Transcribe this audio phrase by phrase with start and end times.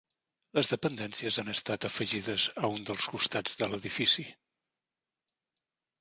[0.59, 4.29] Les dependències han estat afegides a un dels costats de l'edifici.